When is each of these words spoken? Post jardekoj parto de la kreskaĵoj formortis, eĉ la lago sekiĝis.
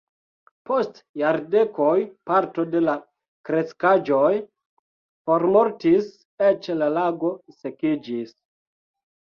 Post 0.67 0.95
jardekoj 1.21 1.97
parto 2.29 2.65
de 2.71 2.81
la 2.87 2.95
kreskaĵoj 3.49 4.31
formortis, 5.29 6.11
eĉ 6.49 6.71
la 6.81 6.89
lago 6.99 7.33
sekiĝis. 7.61 8.37